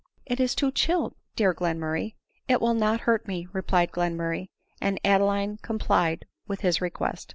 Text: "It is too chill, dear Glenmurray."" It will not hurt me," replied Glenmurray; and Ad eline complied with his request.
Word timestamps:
"It 0.25 0.39
is 0.39 0.55
too 0.55 0.71
chill, 0.71 1.13
dear 1.35 1.53
Glenmurray."" 1.53 2.15
It 2.49 2.59
will 2.59 2.73
not 2.73 3.01
hurt 3.01 3.27
me," 3.27 3.47
replied 3.53 3.91
Glenmurray; 3.91 4.47
and 4.81 4.99
Ad 5.05 5.21
eline 5.21 5.59
complied 5.61 6.25
with 6.47 6.61
his 6.61 6.81
request. 6.81 7.29